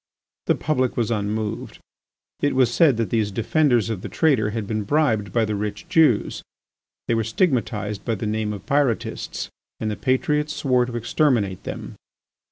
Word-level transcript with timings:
The 0.47 0.55
public 0.55 0.97
was 0.97 1.11
unmoved. 1.11 1.77
It 2.41 2.55
was 2.55 2.73
said 2.73 2.97
that 2.97 3.11
these 3.11 3.29
defenders 3.29 3.91
of 3.91 4.01
the 4.01 4.09
traitor 4.09 4.49
had 4.49 4.65
been 4.65 4.81
bribed 4.81 5.31
by 5.31 5.45
the 5.45 5.53
rich 5.53 5.87
Jews; 5.89 6.41
they 7.07 7.13
were 7.13 7.23
stigmatized 7.23 8.03
by 8.03 8.15
the 8.15 8.25
name 8.25 8.51
of 8.51 8.65
Pyrotists 8.65 9.49
and 9.79 9.91
the 9.91 9.95
patriots 9.95 10.55
swore 10.55 10.87
to 10.87 10.97
exterminate 10.97 11.65
them. 11.65 11.97